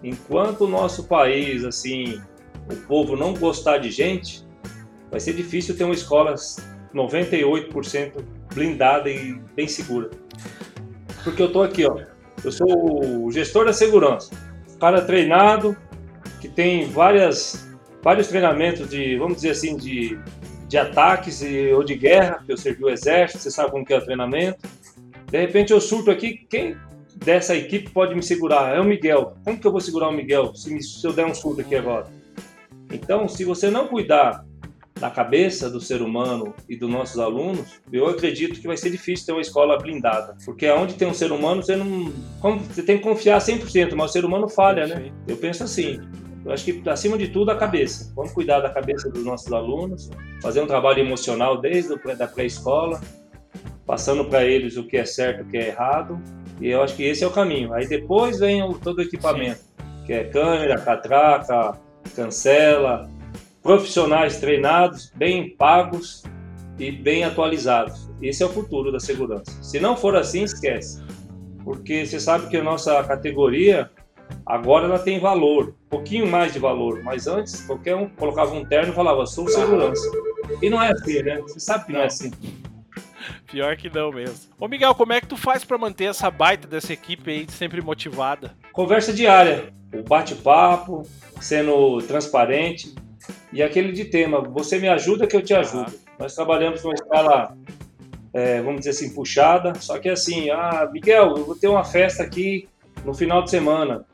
[0.04, 2.22] Enquanto o nosso país, assim,
[2.69, 4.42] o povo não gostar de gente,
[5.13, 6.34] vai ser difícil ter uma escola
[6.91, 8.13] 98%
[8.52, 10.10] blindada e bem segura.
[11.23, 11.99] Porque eu tô aqui, ó.
[12.43, 14.32] Eu sou o gestor da segurança.
[14.80, 15.78] Cara treinado,
[16.41, 17.69] que tem várias,
[18.02, 20.17] vários treinamentos de, vamos dizer assim, de,
[20.67, 23.93] de ataques e, ou de guerra, que eu servi o exército, você sabe como que
[23.93, 24.67] é o treinamento.
[25.30, 26.76] De repente eu surto aqui, quem
[27.17, 28.76] dessa equipe pode me segurar?
[28.76, 29.36] É o Miguel.
[29.45, 31.76] Como que eu vou segurar o Miguel se, me, se eu der um surto aqui
[31.76, 32.08] agora?
[32.91, 34.43] Então, se você não cuidar
[35.03, 39.25] da cabeça do ser humano e dos nossos alunos, eu acredito que vai ser difícil
[39.25, 40.37] ter uma escola blindada.
[40.45, 42.09] Porque onde tem um ser humano, você não.
[42.69, 45.11] Você tem que confiar 100%, mas o ser humano falha, né?
[45.27, 45.99] Eu penso assim.
[46.45, 48.13] Eu acho que, acima de tudo, a cabeça.
[48.15, 50.09] Vamos cuidar da cabeça dos nossos alunos,
[50.41, 53.01] fazer um trabalho emocional desde a pré-escola,
[53.85, 56.17] passando para eles o que é certo o que é errado.
[56.61, 57.73] E eu acho que esse é o caminho.
[57.73, 59.59] Aí depois vem o, todo o equipamento,
[60.05, 61.77] que é câmera, catraca,
[62.15, 63.09] cancela,
[63.63, 66.23] profissionais treinados, bem pagos
[66.78, 68.12] e bem atualizados.
[68.21, 69.52] Esse é o futuro da segurança.
[69.63, 71.02] Se não for assim, esquece.
[71.63, 73.89] Porque você sabe que a nossa categoria
[74.45, 78.65] agora ela tem valor, um pouquinho mais de valor, mas antes qualquer um colocava um
[78.65, 80.06] terno e falava sou segurança.
[80.62, 81.39] E não é assim, né?
[81.41, 82.32] Você sabe que não, é assim.
[83.47, 84.52] Pior que não mesmo.
[84.60, 87.82] Ô Miguel, como é que tu faz para manter essa baita dessa equipe aí sempre
[87.82, 88.56] motivada?
[88.73, 91.04] Conversa diária, o bate-papo,
[91.39, 92.93] sendo transparente,
[93.51, 95.93] e aquele de tema, você me ajuda que eu te ajudo.
[96.19, 97.57] Nós trabalhamos numa escala,
[98.33, 102.23] é, vamos dizer assim, puxada, só que assim, ah, Miguel, eu vou ter uma festa
[102.23, 102.67] aqui
[103.05, 104.05] no final de semana.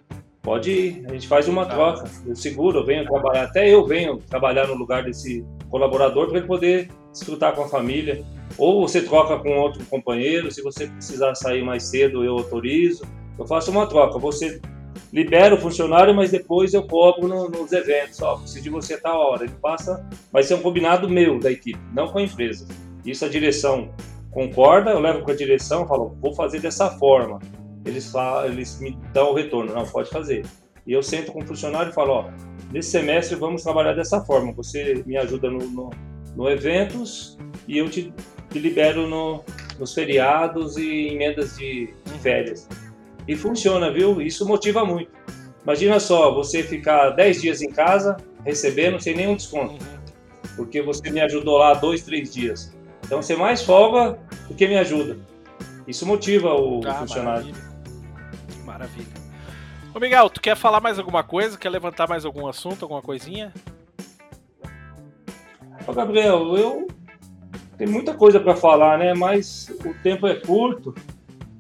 [0.42, 1.76] Pode ir, a gente faz uma tá.
[1.76, 2.10] troca.
[2.26, 6.48] Eu seguro, eu venho trabalhar, até eu venho trabalhar no lugar desse colaborador para ele
[6.48, 8.24] poder desfrutar com a família.
[8.58, 13.04] Ou você troca com outro companheiro, se você precisar sair mais cedo, eu autorizo.
[13.38, 14.18] Eu faço uma troca.
[14.18, 14.62] Você
[15.12, 18.22] libero o funcionário, mas depois eu cobro no, nos eventos.
[18.22, 19.44] Ó, preciso de você a tal hora.
[19.44, 22.68] Ele passa, vai ser um combinado meu da equipe, não com a empresa.
[23.06, 23.92] Isso a direção
[24.32, 27.40] concorda, eu levo para a direção, falo, vou fazer dessa forma.
[27.86, 30.46] Eles, falam, eles me dão o retorno, não, pode fazer.
[30.86, 32.30] E eu sento com o funcionário e falo, ó,
[32.72, 34.52] nesse semestre vamos trabalhar dessa forma.
[34.54, 35.90] Você me ajuda no, no,
[36.36, 38.14] no eventos e eu te,
[38.50, 39.44] te libero no,
[39.80, 42.68] nos feriados e emendas de férias.
[43.30, 44.20] E funciona, viu?
[44.20, 45.12] Isso motiva muito.
[45.62, 49.86] Imagina só, você ficar 10 dias em casa recebendo sem nenhum desconto.
[50.56, 52.76] Porque você me ajudou lá dois, três dias.
[53.06, 55.20] Então você mais folga do que me ajuda.
[55.88, 57.54] Isso motiva o ah, funcionário.
[58.66, 58.66] Maravilha.
[58.66, 59.14] maravilha.
[59.94, 61.56] Ô Miguel, tu quer falar mais alguma coisa?
[61.56, 63.54] Quer levantar mais algum assunto, alguma coisinha?
[65.86, 66.88] Ô Gabriel, eu
[67.78, 69.14] tenho muita coisa para falar, né?
[69.14, 70.96] Mas o tempo é curto.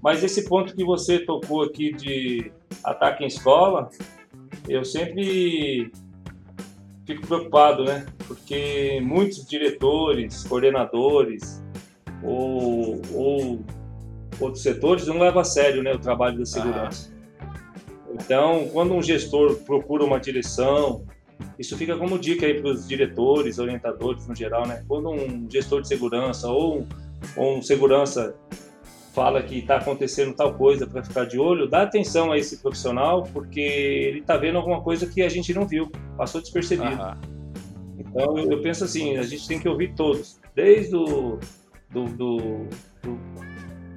[0.01, 2.51] Mas esse ponto que você tocou aqui de
[2.83, 3.89] ataque em escola,
[4.67, 5.91] eu sempre
[7.05, 8.05] fico preocupado, né?
[8.27, 11.63] Porque muitos diretores, coordenadores
[12.23, 13.65] ou, ou
[14.39, 17.11] outros setores não levam a sério né, o trabalho da segurança.
[17.39, 17.49] Ah.
[18.13, 21.03] Então, quando um gestor procura uma direção,
[21.57, 24.83] isso fica como dica aí para os diretores, orientadores no geral, né?
[24.87, 26.85] Quando um gestor de segurança ou,
[27.35, 28.35] ou um segurança
[29.19, 33.23] fala que está acontecendo tal coisa para ficar de olho, dá atenção a esse profissional,
[33.33, 36.97] porque ele está vendo alguma coisa que a gente não viu, passou despercebido.
[37.97, 41.37] Então eu, eu, penso assim, a gente tem que ouvir todos, desde o
[41.91, 42.37] do, do,
[43.03, 43.19] do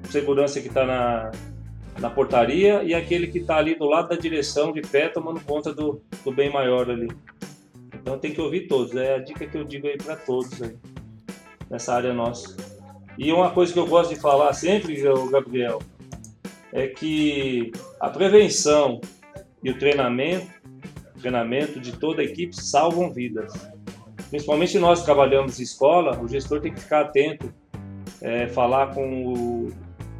[0.09, 1.31] segurança que está na,
[2.01, 5.73] na portaria e aquele que está ali do lado da direção de pé tomando conta
[5.73, 7.07] do, do bem maior ali.
[7.93, 10.75] Então tem que ouvir todos, é a dica que eu digo aí para todos aí,
[11.69, 12.57] nessa área nossa.
[13.17, 15.79] E uma coisa que eu gosto de falar sempre, Gabriel,
[16.71, 18.99] é que a prevenção
[19.63, 20.47] e o treinamento,
[21.19, 23.53] treinamento de toda a equipe salvam vidas.
[24.29, 27.53] Principalmente nós que trabalhamos em escola, o gestor tem que ficar atento,
[28.21, 29.71] é, falar com o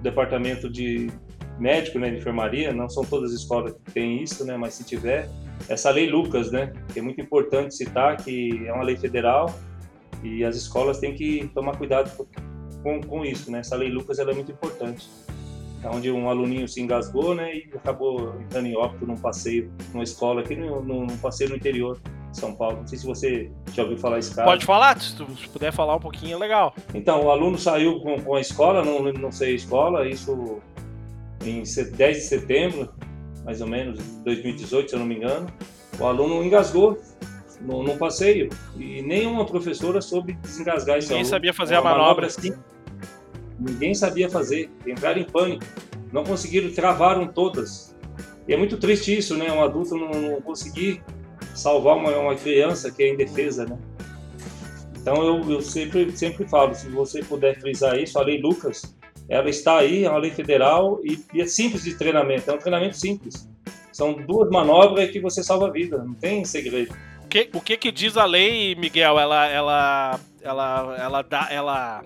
[0.01, 1.09] departamento de
[1.57, 4.83] médico, né, de enfermaria, não são todas as escolas que têm isso, né, mas se
[4.83, 5.29] tiver,
[5.67, 9.53] essa lei Lucas, né, que é muito importante citar, que é uma lei federal
[10.23, 12.11] e as escolas têm que tomar cuidado
[12.83, 13.59] com, com isso, né?
[13.59, 15.09] Essa lei Lucas ela é muito importante.
[15.83, 20.03] É onde um aluninho se engasgou, né, e acabou entrando em óbito num passeio, numa
[20.03, 21.99] escola aqui, num, num passeio no interior
[22.31, 22.77] de São Paulo.
[22.77, 24.47] Não sei se você já ouviu falar esse caso.
[24.47, 26.73] Pode falar, se tu puder falar um pouquinho, é legal.
[26.93, 30.61] Então, o aluno saiu com, com a escola, não, não sei a escola, isso
[31.45, 32.89] em 10 de setembro,
[33.43, 35.47] mais ou menos, 2018, se eu não me engano.
[35.99, 36.97] O aluno engasgou
[37.59, 41.29] no, no passeio e nenhuma professora soube desengasgar esse Ninguém aluno.
[41.29, 42.27] sabia fazer Uma a manobra.
[42.27, 42.53] assim.
[43.59, 44.69] Ninguém sabia fazer.
[44.85, 45.63] Entraram em pânico.
[46.11, 47.95] Não conseguiram, travaram todas.
[48.47, 49.51] E é muito triste isso, né?
[49.51, 51.01] Um adulto não, não conseguir
[51.55, 53.77] salvar uma, uma criança que é indefesa, né?
[54.99, 58.95] Então eu, eu sempre, sempre falo, se você puder frisar isso, a lei Lucas,
[59.27, 62.57] ela está aí, é uma lei federal e, e é simples de treinamento, é um
[62.57, 63.49] treinamento simples.
[63.91, 66.95] São duas manobras que você salva a vida, não tem segredo.
[67.23, 69.19] O que, o que que diz a lei, Miguel?
[69.19, 72.03] Ela, ela, ela, ela dá, ela,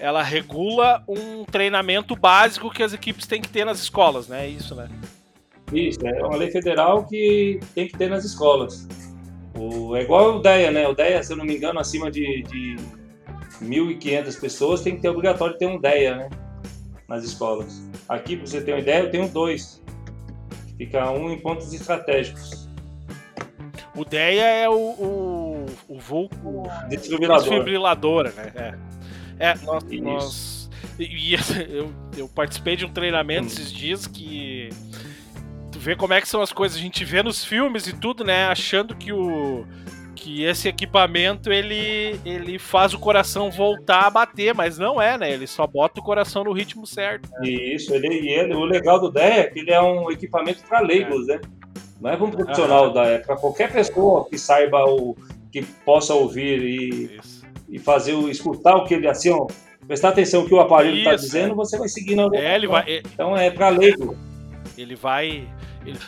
[0.00, 4.46] ela regula um treinamento básico que as equipes têm que ter nas escolas, né?
[4.46, 4.88] É isso, né?
[5.72, 8.88] Isso, é uma lei federal que tem que ter nas escolas.
[9.54, 10.88] O, é igual o DEA, né?
[10.88, 12.76] O DEA, se eu não me engano, acima de, de
[13.62, 16.30] 1.500 pessoas tem que ter obrigatório ter um DEA, né?
[17.06, 17.82] Nas escolas.
[18.08, 19.82] Aqui, para você ter uma ideia, eu tenho dois.
[20.78, 22.68] Fica um em pontos estratégicos.
[23.94, 27.44] O DEA é o, o, o vulco Desfibrilador.
[27.44, 28.52] desfibriladora, né?
[28.54, 28.74] É,
[29.40, 30.60] é nós, nós
[30.98, 31.34] e,
[31.68, 33.46] eu, eu participei de um treinamento Hum.
[33.46, 34.68] esses dias que
[35.72, 36.78] tu vê como é que são as coisas.
[36.78, 38.44] A gente vê nos filmes e tudo, né?
[38.46, 39.64] Achando que o
[40.14, 45.32] que esse equipamento ele ele faz o coração voltar a bater, mas não é, né?
[45.32, 47.30] Ele só bota o coração no ritmo certo.
[47.42, 50.80] Isso, ele, e ele, o legal do DEA é que ele é um equipamento para
[50.80, 51.40] leigos, né?
[51.98, 55.16] Não é para um profissional da é para qualquer pessoa que saiba o
[55.50, 57.39] que possa ouvir e, Isso.
[57.70, 59.46] E fazer o escutar o que ele assim, ó,
[59.86, 61.54] prestar atenção no que o aparelho está dizendo, é.
[61.54, 62.34] você vai seguindo.
[62.34, 64.16] É, ele vai, é- Então é para leigo.
[64.76, 65.48] Ele vai.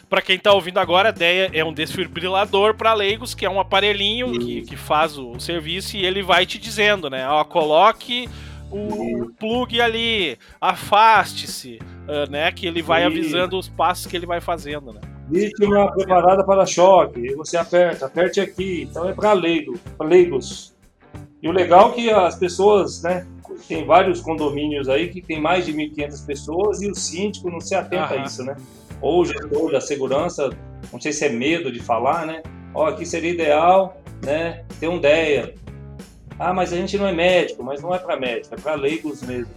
[0.09, 3.59] Para quem tá ouvindo agora, a ideia é um desfibrilador para leigos, que é um
[3.59, 7.27] aparelhinho que, que faz o serviço e ele vai te dizendo, né?
[7.27, 8.29] Ó, coloque
[8.70, 12.53] o plug ali, afaste-se, ah, né?
[12.53, 15.01] Que ele vai avisando os passos que ele vai fazendo, né?
[15.29, 17.35] Vítima preparada para choque.
[17.35, 18.87] Você aperta, aperte aqui.
[18.90, 20.75] Então é para leigo, para leigos.
[21.42, 23.26] E o legal é que as pessoas, né?
[23.68, 27.74] Tem vários condomínios aí que tem mais de 1.500 pessoas e o síndico não se
[27.74, 28.22] atenta Aham.
[28.22, 28.57] a isso, né?
[29.00, 30.50] Ou o gestor da segurança,
[30.92, 32.42] não sei se é medo de falar, né?
[32.72, 34.64] Ó, aqui seria ideal, né?
[34.78, 35.55] Ter um DEA.
[36.38, 39.22] Ah, mas a gente não é médico, mas não é para médico, é para leigos
[39.22, 39.52] mesmo.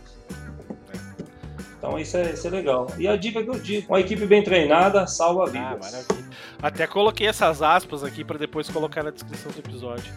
[1.78, 2.88] Então isso é, isso é legal.
[2.98, 5.92] E a dica que eu digo, uma equipe bem treinada salva Ah, vidas.
[5.92, 6.26] maravilha.
[6.62, 10.12] Até coloquei essas aspas aqui para depois colocar na descrição do episódio.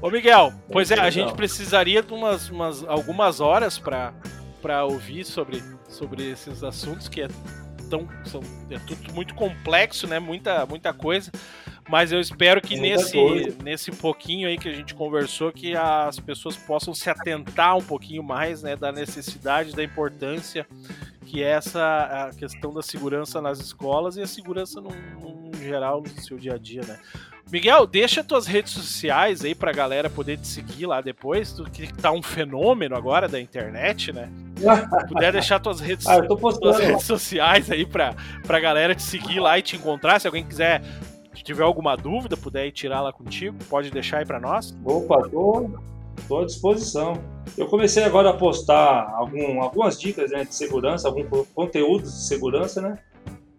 [0.00, 4.12] Ô Miguel, pois é, a gente precisaria de umas, umas algumas horas para
[4.60, 7.28] para ouvir sobre, sobre esses assuntos que é
[7.88, 10.18] tão são, é tudo muito complexo, né?
[10.18, 11.30] Muita muita coisa.
[11.88, 13.58] Mas eu espero que Muita nesse, coisa.
[13.62, 18.24] nesse pouquinho aí que a gente conversou, que as pessoas possam se atentar um pouquinho
[18.24, 20.66] mais, né, da necessidade, da importância
[21.26, 26.00] que é essa a questão da segurança nas escolas e a segurança no, no geral
[26.00, 26.98] no seu dia a dia, né?
[27.50, 31.92] Miguel, deixa tuas redes sociais aí pra galera poder te seguir lá depois, tu que
[31.94, 34.28] tá um fenômeno agora da internet, né?
[34.56, 39.38] Se puder deixar tuas redes, Ah, tuas redes sociais aí pra, pra galera te seguir
[39.38, 40.82] lá e te encontrar, se alguém quiser
[41.36, 44.76] se tiver alguma dúvida, puder ir tirar lá contigo, pode deixar aí pra nós.
[44.84, 45.70] Opa, tô,
[46.26, 47.12] tô à disposição.
[47.56, 52.22] Eu comecei agora a postar algum, algumas dicas né, de segurança, alguns co- conteúdos de
[52.26, 52.98] segurança, né?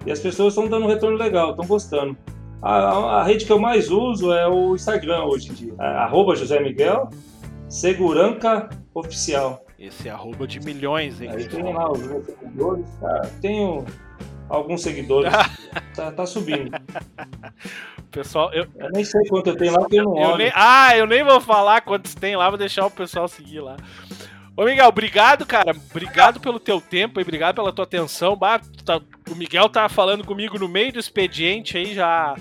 [0.05, 2.17] E as pessoas estão dando um retorno legal, estão gostando.
[2.61, 5.73] A, a- rede que eu mais uso é o Instagram hoje em dia.
[5.79, 7.09] É, arroba José Miguel,
[7.69, 9.63] Seguranca Oficial.
[9.79, 11.29] Esse é arroba de milhões, hein?
[11.31, 12.85] Aí tem lá os meus seguidores.
[12.99, 13.85] Tá, tenho
[14.49, 15.31] alguns seguidores.
[15.95, 16.71] tá, tá subindo.
[18.09, 20.37] Pessoal, eu, Eu nem sei quanto eu tenho lá, porque eu não Eu olho.
[20.37, 23.77] nem- ah, eu nem vou falar quantos tem lá, vou deixar o pessoal seguir lá.
[24.57, 25.75] Ô, Miguel, obrigado, cara.
[25.91, 28.35] Obrigado pelo teu tempo e obrigado pela tua atenção.
[28.35, 32.35] Bah, tá- o Miguel tá falando comigo no meio do expediente aí, já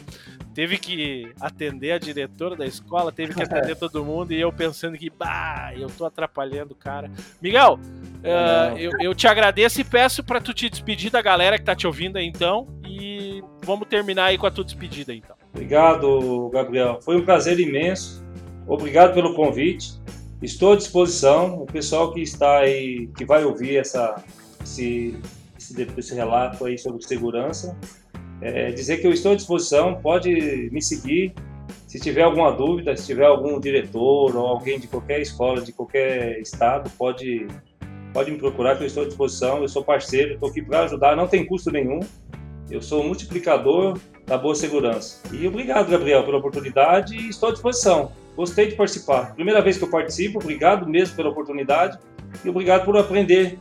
[0.55, 4.97] teve que atender a diretora da escola, teve que atender todo mundo e eu pensando
[4.97, 7.11] que, bah, eu tô atrapalhando o cara.
[7.43, 7.79] Miguel,
[8.23, 8.79] Não.
[8.79, 11.87] eu, eu te agradeço e peço pra tu te despedir da galera que tá te
[11.87, 15.37] ouvindo aí então e vamos terminar aí com a tua despedida então.
[15.53, 16.99] Obrigado, Gabriel.
[17.03, 18.25] Foi um prazer imenso.
[18.67, 20.01] Obrigado pelo convite.
[20.43, 21.63] Estou à disposição.
[21.63, 24.23] O pessoal que está aí, que vai ouvir essa,
[24.63, 25.19] esse,
[25.59, 27.77] esse, esse relato aí sobre segurança,
[28.41, 30.01] é, dizer que eu estou à disposição.
[30.01, 31.35] Pode me seguir.
[31.87, 36.39] Se tiver alguma dúvida, se tiver algum diretor ou alguém de qualquer escola, de qualquer
[36.41, 37.47] estado, pode,
[38.13, 39.63] pode me procurar que eu estou à disposição.
[39.63, 41.17] Eu sou parceiro, estou aqui para ajudar.
[41.17, 42.01] Não tem custo nenhum.
[42.71, 45.23] Eu sou multiplicador da boa segurança.
[45.33, 48.13] E obrigado, Gabriel, pela oportunidade e estou à disposição.
[48.37, 49.35] Gostei de participar.
[49.35, 51.99] Primeira vez que eu participo, obrigado mesmo pela oportunidade
[52.45, 53.59] e obrigado por aprender,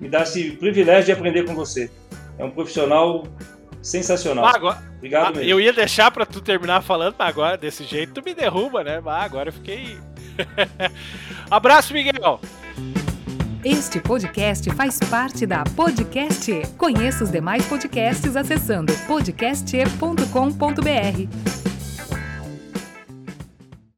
[0.00, 1.90] me dar esse privilégio de aprender com você.
[2.38, 3.24] É um profissional
[3.80, 4.44] sensacional.
[4.44, 5.48] Agora, Obrigado ah, mesmo.
[5.48, 9.00] eu ia deixar pra tu terminar falando, mas agora desse jeito tu me derruba, né?
[9.06, 9.96] Ah, agora eu fiquei.
[11.48, 12.40] Abraço, Miguel!
[13.64, 16.52] Este podcast faz parte da Podcast.
[16.52, 16.66] E.
[16.76, 21.65] Conheça os demais podcasts acessando podcast.com.br.